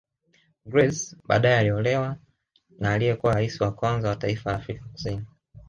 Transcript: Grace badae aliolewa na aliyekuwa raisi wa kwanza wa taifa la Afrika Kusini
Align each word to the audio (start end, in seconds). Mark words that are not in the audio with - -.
Grace 0.65 1.15
badae 1.27 1.53
aliolewa 1.57 2.15
na 2.79 2.93
aliyekuwa 2.93 3.33
raisi 3.33 3.63
wa 3.63 3.71
kwanza 3.71 4.09
wa 4.09 4.15
taifa 4.15 4.51
la 4.51 4.57
Afrika 4.57 4.85
Kusini 4.91 5.25